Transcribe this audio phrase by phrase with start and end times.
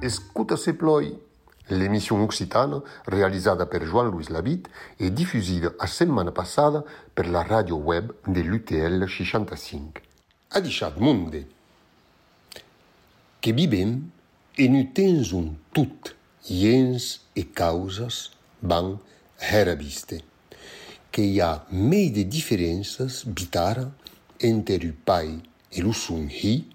[0.00, 1.16] Escuta se ploi.
[1.68, 6.82] L'émission occitane, realizzata per Jean-Louis Labitte e diffusa la settimana passata
[7.14, 10.02] per la radio web dell'UTL 65.
[10.48, 11.46] Ha diciato Monde
[13.38, 14.10] che bibem
[14.68, 16.16] nu tens un tot,
[16.50, 18.30] iens e causas
[18.60, 18.98] van
[19.38, 20.24] herabiste.
[21.10, 23.86] Que hi ha mei de diferences bitara
[24.40, 25.38] entre el pai
[25.70, 26.66] e lo sun hi,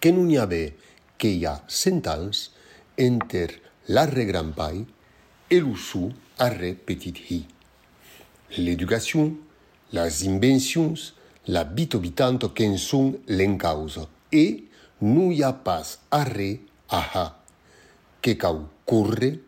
[0.00, 0.36] que non hi
[1.16, 1.30] que
[2.96, 4.84] entre l'arre gran pai
[5.48, 7.40] e lo su arre petit hi.
[8.60, 9.30] L'educació,
[9.96, 11.14] les invencions,
[11.46, 14.44] la bito bitanto que en són l'encausa e
[15.00, 16.52] non hi ha pas arre
[16.94, 17.26] aha,
[18.22, 19.40] que cau corre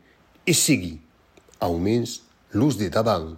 [0.44, 1.00] e seguir,
[1.60, 3.36] almens los de davant,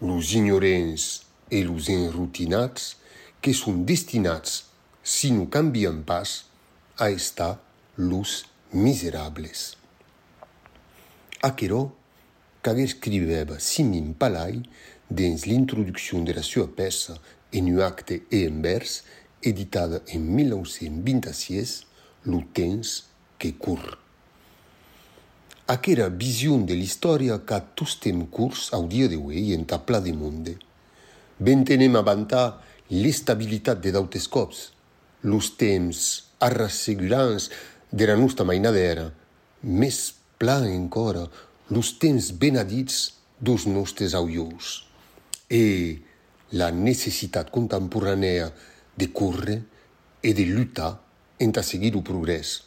[0.00, 2.96] los ignorants e los enrutinats
[3.40, 4.66] que són destinats,
[5.06, 6.50] si no canvien pas,
[6.98, 7.60] a estar
[7.96, 9.76] los miserables.
[11.46, 11.86] Aquerò
[12.62, 14.58] qu'agué escriveva Simin Palai
[15.08, 17.14] dins l'introducció de la sua peça
[17.52, 19.04] en un acte e en vers,
[19.42, 21.86] editada en 1926,
[22.26, 23.06] Lo temps
[23.38, 23.78] que cur.
[25.70, 30.56] Aquera vision de l'història qu'a tostem curs au dia uei en tapla de monde.
[31.38, 32.58] Ben tenem avantar
[32.90, 34.72] l'estabilitat de dautes cops,
[35.22, 36.02] los temps
[36.42, 37.46] arrassegurants
[37.92, 39.06] de la nostra mainadera,
[39.62, 41.28] més pla encora
[41.70, 44.82] los temps benedits dos nostres auiós.
[45.46, 46.02] E
[46.58, 48.50] la necessitat contemporanea
[48.98, 49.62] de córrer
[50.22, 51.05] e de lluitar
[51.42, 52.62] entà seguir o progrès.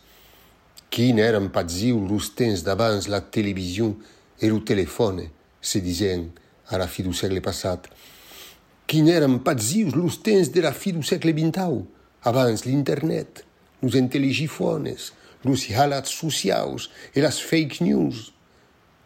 [0.89, 3.94] Quin eren patziu los temps d'abans la televisió
[4.39, 5.30] e lo telefone,
[5.61, 6.31] se disen
[6.70, 7.89] a la fi do segle passat.
[8.89, 11.83] Quin eren patzius los temps de la fi do segle XX,
[12.26, 13.43] abans l'internet,
[13.82, 18.33] los intelligifones, los halats socials e las fake news.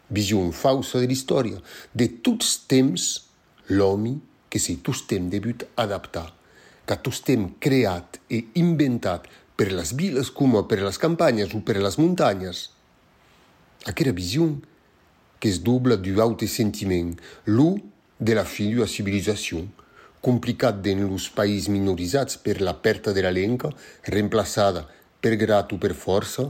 [0.08, 1.60] Vision fausa de l'història.
[1.92, 3.04] De tots temps,
[3.68, 4.18] l'home
[4.50, 6.28] que se tostem debut adaptar,
[6.86, 11.98] que tostem creat e inventat per les viles com per les campanyes o per les
[11.98, 12.70] muntanyes.
[13.86, 14.12] Aquera
[15.44, 17.76] que es dobla du aute sentiment, lo
[18.18, 19.66] de la fi de la civilizació,
[20.24, 23.68] complicat den los països minoritzats per la perda de la lenga,
[24.08, 24.86] reemplaçada
[25.20, 26.46] per grat o per força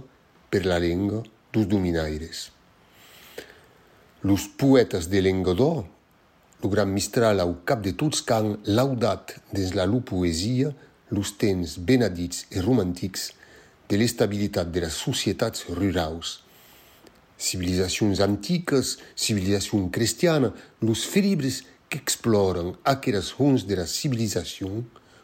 [0.51, 2.53] per la lenga dos dominaires.
[4.23, 5.85] Los poetes de l'engador,
[6.63, 10.71] lo gran mistral au cap de tots can laudat dins la lo poesia
[11.15, 13.31] los temps benedits e romantics
[13.89, 16.41] de l'estabilitat de les societats rurals.
[17.39, 21.07] Civilizacions antiques, civilizació cristiana, los
[21.89, 24.83] que exploren aqueles rons de la civilizació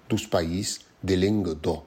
[0.08, 1.82] dos països de l'engador.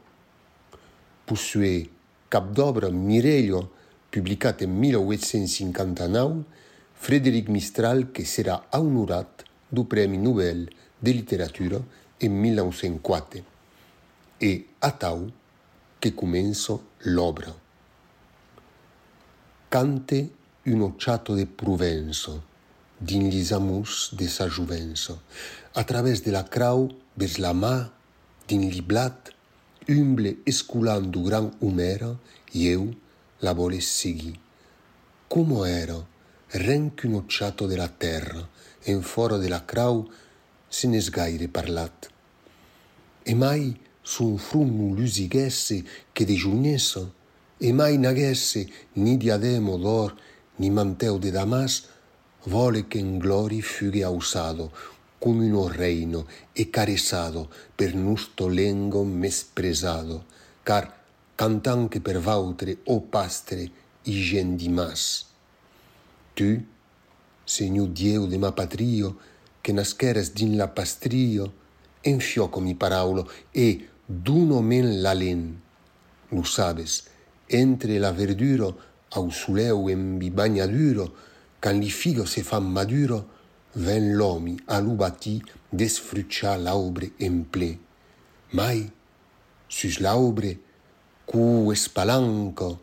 [1.25, 1.89] Possue
[2.29, 3.69] cap d'obra Mirello,
[4.11, 6.43] publicat en 1859,
[7.03, 10.67] Frédéric Mistral que serà honorat du Premi Nobel
[10.99, 11.79] de Literatura
[12.19, 13.52] en 1904.
[14.43, 15.31] E atau
[16.01, 17.55] que comença l'obra.
[19.69, 20.33] Cante
[20.67, 22.33] un occiato de Provença,
[22.99, 25.15] din lis amors de sa jovença,
[25.73, 27.87] a través de la crau vers la mà,
[28.43, 29.31] din li blat,
[29.87, 32.11] humble esculant du gran Homera,
[32.51, 32.89] i eu
[33.39, 34.35] la voles seguir.
[35.31, 36.01] Como era,
[36.51, 38.43] renc un occiato de la terra,
[38.91, 40.03] en fora de la crau,
[40.67, 42.11] se n'és gaire parlat.
[43.23, 43.71] E mai
[44.03, 45.83] son front non lusiguesse
[46.13, 47.09] que de junessa,
[47.59, 50.15] e mai n'aguesse ni diademo d'or,
[50.59, 51.87] ni manteu de damas,
[52.45, 54.71] vole che in glori fughe ausado,
[55.17, 60.25] come uno reino e caressado per nusto lengo mespresado,
[60.63, 60.91] car
[61.35, 63.71] cantan che per vautre o pastre
[64.03, 65.25] i gen di mas.
[66.33, 66.61] Tu,
[67.45, 69.17] Senhor Dieu de ma patrio,
[69.61, 71.53] que nasqueres din la pastrio,
[72.01, 75.59] enfioco mi paraulo e d'uno men la len.
[76.31, 77.03] Lo sabes,
[77.49, 78.75] entre la verduro
[79.15, 81.13] au suleu en bi bagnaduro,
[81.59, 83.19] can li figo se fan maduro,
[83.75, 87.71] ven l'omi a l'ubati desfruccia l'aubre en ple.
[88.53, 88.89] Mai,
[89.67, 90.57] sus l'aubre,
[91.25, 92.79] cu espalanco,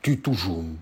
[0.00, 0.76] tu tujum,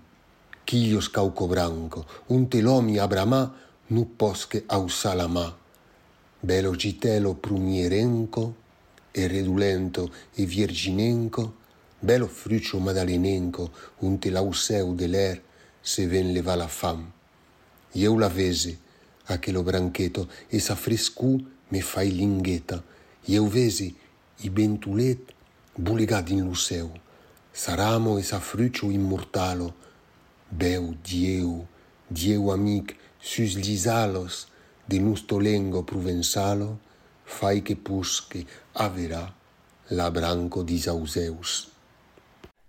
[0.63, 3.51] quillos cauco branco, un telomi abrama,
[3.87, 5.47] nu posche ausa la ma.
[6.39, 8.62] Belo gitelo prumierenco,
[9.13, 11.53] e redulento e virginenco,
[11.99, 13.71] bello fruccio madalenenco,
[14.01, 15.41] un te lauseu de l'air,
[15.81, 17.11] se ven leva la fam.
[17.93, 18.79] Eu la vese,
[19.27, 22.83] aquelo brancheto, e sa frescu me fai lingheta.
[23.27, 23.95] Eu vese,
[24.41, 25.19] i bentulet,
[25.77, 26.91] bulegat in luceu.
[27.53, 29.73] Saramo e sa fruccio immortalo,
[30.49, 31.67] beu dieu,
[32.09, 34.47] dieu amic, sus lisalos,
[34.87, 36.79] de nusto lengo provenzalo,
[37.25, 39.31] fai que pusque a verà
[39.89, 41.69] la branco disauseus.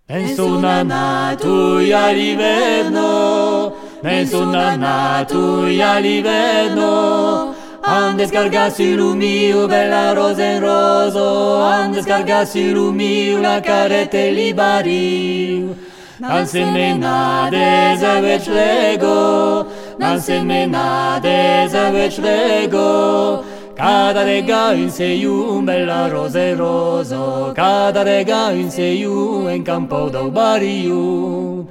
[0.07, 9.15] Penso un anatu i a l'iverno, penso un anatu i a l'iverno, han descargassi lo
[9.15, 15.75] mio bella rosa in roso, han descargassi lo mio la carete libari.
[16.19, 19.67] Nan semenades avec lego,
[19.97, 23.43] nan semenades avec lego,
[23.75, 29.49] Cada de gain se iu un bel arroz de roso, Cada de gain se iu
[29.49, 31.67] en campo d'au bariu.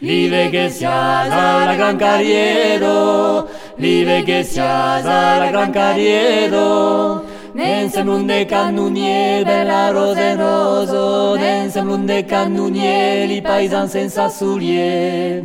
[0.00, 3.46] Libe que seas a la gran carriero,
[3.76, 7.22] Libe que seas a la gran carriero,
[7.54, 14.30] Nense mun de canunie bel arroz de roso, Nense mun de canunie li paisan senza
[14.30, 15.44] sulie.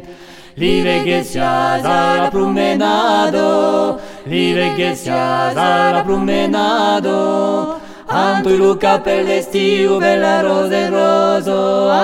[0.56, 4.00] Libe que seas a la promenado, Libe que seas a la promenado,
[4.30, 7.80] li vegueixas a la promenada.
[8.10, 11.58] Anto i lo capel d'estiu, bella rosa e rosa,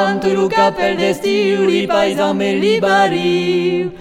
[0.06, 3.92] Anto i lo capel d'estiu, li paisan me li bariu.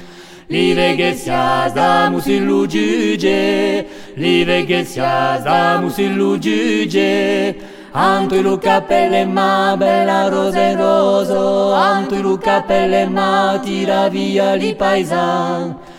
[0.49, 3.87] Li vegueixas da musil lo juge,
[4.17, 7.57] Li vegueixas da musil lo juge,
[7.93, 11.41] Anto i lo capel e ma, bella rosa e rosa,
[11.77, 15.67] Anto i lo capel e ma, tira via li paisan.
[15.69, 15.92] Li paisan.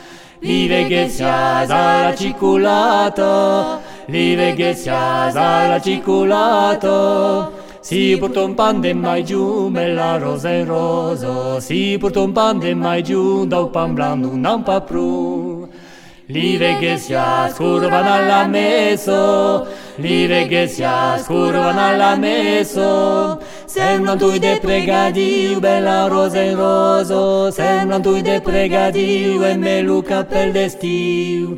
[0.44, 1.74] li veghesează
[2.04, 3.32] la ciculată,
[4.06, 7.52] li veghesează la ciculato.
[7.80, 12.60] Si purto un pan de mai giù, bella rosa in rosa, si purto un pan
[12.60, 14.46] de mai giù, da un pan blando un
[16.28, 23.40] live che veghesia scurvan alla meso, live che veghesia scurvan alla meso,
[23.74, 31.58] Semblantui de pregadiu, bella rosa in roso, semblantui de pregadiu, e me luca pel destiu.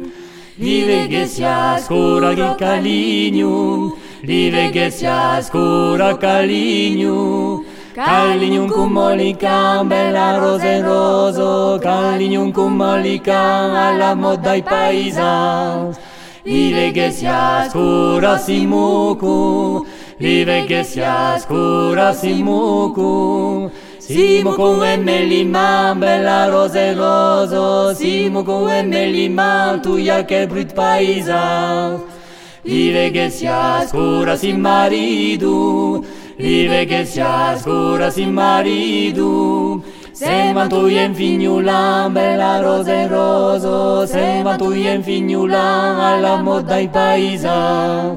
[0.58, 11.80] scura gesias cura calinium, live gesias cura calinium, Calinium cum molicam, bella rosa in roso,
[11.82, 15.98] calinium cum molicam, alla moda i paisans.
[16.46, 19.84] Vive che sia scura simucum,
[20.18, 23.70] Livegesia scura simucum
[24.00, 27.94] Simucum emelimam bella rose roso.
[27.94, 32.00] Simucum emelimam tuia che brut che
[32.64, 36.06] Livegesia scura sim maridu.
[36.38, 39.84] Livegesia scura sim maridu.
[40.14, 44.06] Sema tuiem fignulam bella rose roso.
[44.06, 48.16] Sema tuiem fignulam alla moda i paisa.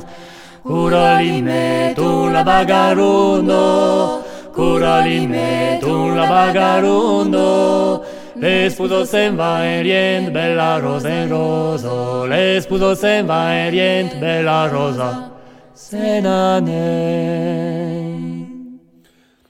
[0.68, 4.22] Curalime tu la vagarundo,
[4.52, 8.04] curalime tu la vagarundo.
[8.36, 15.32] Les pudo se vaerient bella rosa en rosa, les pudo se vaerient bella rosa.
[15.72, 16.84] Senane.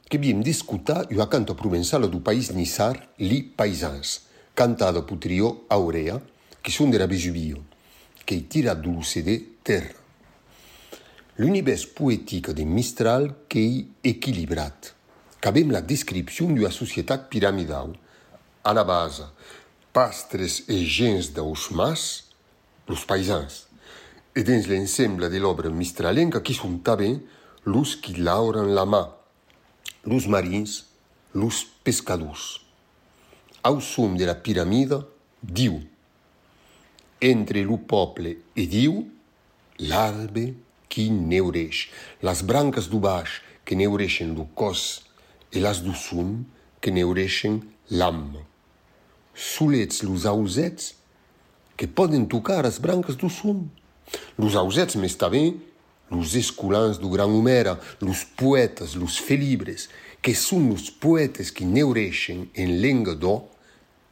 [0.09, 4.23] Que bien discuta io accanto provenzalo du país Nizar, li paisans,
[4.55, 6.21] cantado putrio Aurea,
[6.63, 7.59] que son della Vesubio,
[8.25, 10.08] que tira dulce de terra.
[11.39, 14.93] L'univers poétique de Mistral è equilibrat.
[15.39, 17.93] Cabem la description d'una societat piramidal.
[18.65, 19.23] A la base,
[19.95, 22.25] pastres e gens d'aus mas,
[22.89, 23.69] los paisans.
[24.35, 27.15] E dins l'ensemble de l'obra mistralenca qui són també
[27.71, 29.05] los qui lauren la mà,
[30.11, 30.89] los marins,
[31.39, 32.59] los pescadors.
[33.63, 35.05] Au som de la piramida,
[35.39, 35.85] diu.
[37.23, 39.05] Entre lo poble e diu,
[39.87, 41.89] l'arbre qui neureix,
[42.23, 45.05] las branques du baix que neureixen lo cos
[45.53, 46.45] e las du sum
[46.81, 48.45] que neureixen l'amma.
[49.35, 50.95] Solets los ausets
[51.77, 53.69] que poden tocar as brancas do sum.
[54.39, 55.53] Los ausets més també
[56.11, 59.89] los escolans do Gran Homera, los poetes, los felibres,
[60.23, 63.43] que són los poetes que neureixen en lenga d'o,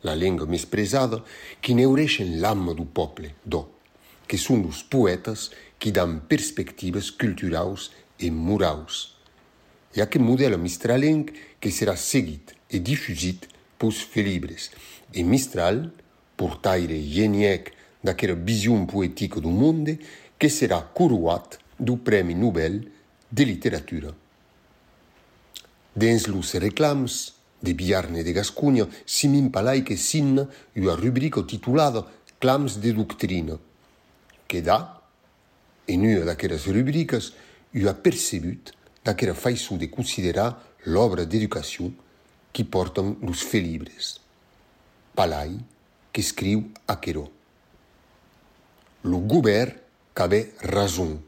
[0.04, 1.22] la lenga més presada,
[1.60, 3.64] que neureixen l'amma do poble d'o,
[4.28, 9.14] que són los poetes que dan perspectives culturals e morals.
[9.94, 13.46] E aquest model mistralenc que serà seguit e difusit
[13.78, 14.70] pels felibres.
[15.12, 15.86] E Mistral,
[16.36, 17.72] portaire geniec
[18.04, 19.98] d'aquella vision poetica do monde,
[20.38, 22.82] que serà coroat do Prêmio Nobel
[23.30, 24.12] de Literatura.
[25.96, 32.04] Dins los reclams de Biarne de Gascunha, Simin Palai que signa una rubrica titulada
[32.38, 33.56] Clams de doctrina,
[34.46, 35.00] que dà,
[35.88, 37.32] et nue d'aquesta rubriques
[37.74, 38.72] jo ha percebut
[39.04, 41.90] d'aquera façon de considerar l'obra d'educació
[42.52, 44.18] qui porten los felibres.
[45.14, 45.58] Palai,
[46.12, 47.26] que escriu a Queró.
[49.04, 49.74] Lo govern
[50.16, 50.40] qu'avè
[50.72, 51.18] rason,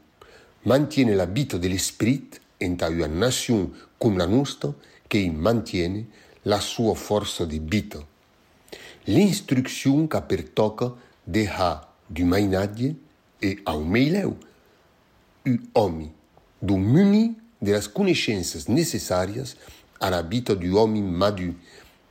[0.65, 4.73] mantiene l'habito de l'esperit entà una nacion com la nostra
[5.07, 6.07] que hi mantiene
[6.43, 8.01] la sua força de vita.
[9.05, 10.91] L'instruccion qu'a pertoca
[11.25, 11.71] deha
[12.09, 12.95] d'humainatge
[13.41, 14.35] e a un meilèu,
[15.45, 16.11] o homem,
[16.61, 19.55] do muni das conhecências necessárias
[19.99, 21.55] à vida do homem maduro,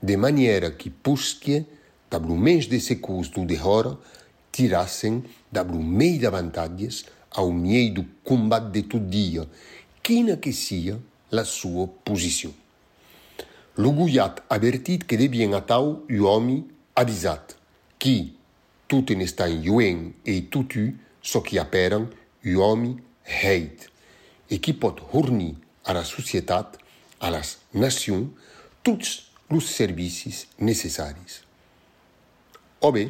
[0.03, 1.67] de maneira que busque,
[2.11, 3.99] da brumez desse custo de hora,
[4.53, 9.49] tirassem da brumeira vantagens ao meio do combate de todo dia,
[10.03, 10.99] quina que sia
[11.31, 12.53] la sua posição.
[13.77, 16.67] Luguiat avertit que devien atau o homem
[16.97, 17.55] avisat,
[17.97, 18.35] qui,
[18.89, 22.09] tutten estan yuen e tutu, so que aperan,
[22.45, 23.89] o homem heit,
[24.49, 25.55] e qui pot hornir
[25.85, 26.79] a la societat,
[27.21, 28.33] a las nacions,
[28.83, 31.43] tots los servicis necessaris.
[32.81, 33.09] O bé,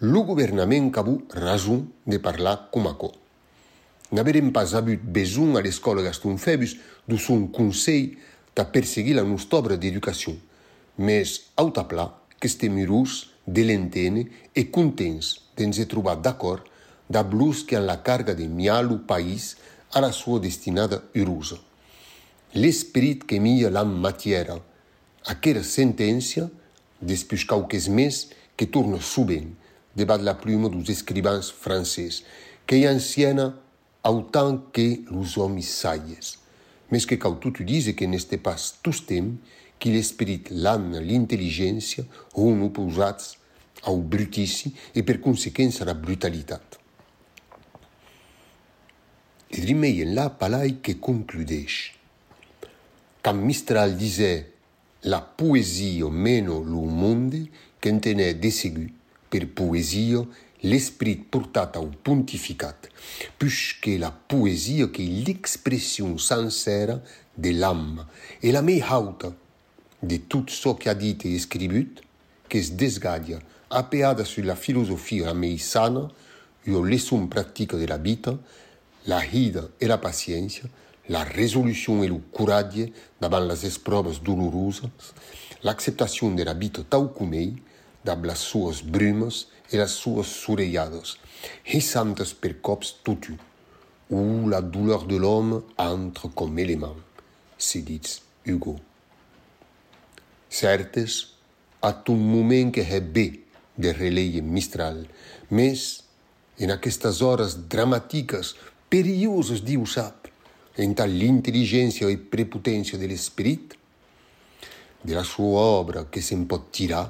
[0.00, 3.10] lo governament cabù rason de parlar com aquò.
[4.12, 6.76] N'averem pas abut besoin a l'escola Gaston Febus
[7.08, 8.16] de son conseil
[8.56, 10.36] de perseguir la nostra obra d'educació,
[10.96, 16.67] mais autapla que estem heurós de l'entene e contents d'ens trobar d'acord
[17.08, 19.56] da blos que han la carga de mialo país
[19.92, 21.58] a la sua destinada heurosa.
[22.54, 24.58] L'esperit que mia la matiera,
[25.24, 26.48] aquera sentència,
[27.00, 29.54] després quauques més que torna subent,
[29.96, 32.22] debat la pluma dos escrivans francès,
[32.66, 33.54] que hi anciana
[34.02, 36.38] autant que los hommes sages.
[36.90, 39.36] Mais que quand tu dises que n'était pas tous temps,
[39.78, 43.36] que l'esperit, l'âme, l'intelligència on oposats
[43.84, 46.77] au brutici e per consequença la brutalitat.
[49.60, 51.94] rimeyen la palai que concludesh.
[53.22, 54.52] Quand Mistral disait
[55.04, 57.46] La poesio meno lu monde
[57.80, 58.88] qu'entenait desegu
[59.30, 60.26] per poesio
[60.62, 62.76] l'esprit portat au pontificat,
[63.38, 67.00] puisque la poésie qui est l'expression sincère
[67.36, 68.06] de l'âme
[68.42, 69.14] et la meilleure
[70.02, 71.88] de tout ce qu'a dit et écrit,
[72.48, 73.38] qui se desgagne,
[73.70, 76.08] appuyée sur la philosophie ameïsane,
[76.66, 78.18] et les leçons pratiques de la vie,
[79.08, 80.68] la rida e la paciència,
[81.08, 85.12] la resolució e lo coratge davant les esproves doloroses,
[85.64, 87.54] l'acceptació de la vita tau com ei,
[88.04, 91.16] dab las suas brumes e las suas soreiadas,
[91.72, 93.38] rissantes per cops tutu,
[94.10, 96.96] où la douleur de l'homme entre comme élément,
[97.56, 98.76] se dit Hugo.
[100.48, 101.34] Certes,
[101.82, 103.44] a un moment que é bé
[103.76, 105.06] de releie Mistral,
[105.50, 106.04] mas
[106.58, 108.56] en aquestes horas dramáticas,
[108.88, 110.28] perillosas, Diu sap,
[110.78, 113.74] en tal l'intelligència e prepotència de l'esperit,
[115.02, 117.06] de la sua obra que se'n pot tirar,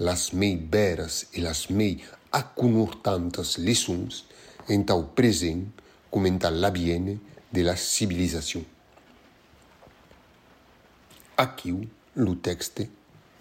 [0.00, 1.98] las mei veras e las mei
[2.32, 4.24] aconhortantes leçons
[4.72, 5.66] en tau present
[6.10, 7.18] com en tal l'aviene
[7.52, 8.62] de la civilizació.
[11.36, 11.82] Aquiu
[12.16, 12.88] lo texte,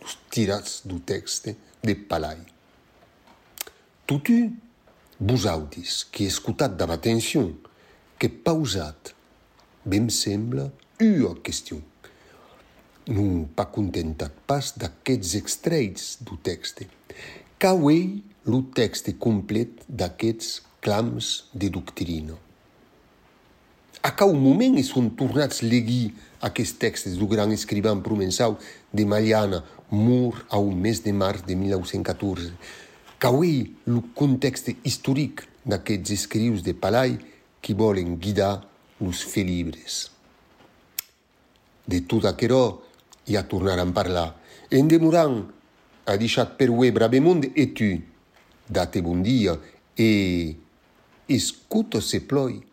[0.01, 2.39] los tirats do texte de Palai.
[4.05, 4.49] Tutu,
[5.19, 7.47] vosautis, que escutat amb atenció,
[8.19, 9.15] que pausat,
[9.87, 10.67] ben sembla
[10.99, 11.79] ua qüestió
[13.09, 16.85] non pas contentat pas d'aquests extraits do texte.
[17.57, 22.37] Cauei lo texte complet d'aquests clams de doctrina.
[24.05, 26.13] A cau moment e son tornats legir
[26.45, 28.55] aquests textes do gran escrivant provençau
[28.93, 32.53] de Mariana, mor au mes de març de 1914.
[33.19, 37.17] Cauei lo context historic d'aquests escrius de Palai
[37.61, 38.61] qui volen guidar
[38.99, 40.09] los fer libres.
[41.89, 42.63] De tot aquerò
[43.29, 44.35] i a tornar a parlar.
[44.69, 45.41] En demorant,
[46.05, 47.91] a deixat per ue bravemond e tu,
[48.69, 49.57] date bon dia
[49.97, 50.55] e
[51.27, 52.68] escuta se ploi.